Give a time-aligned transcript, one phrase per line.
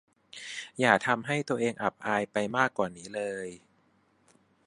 [0.79, 3.47] อย่าทำให้ตัวเองอับอายไปมากกว่านี้เลย